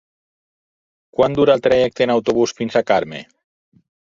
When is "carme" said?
2.93-3.25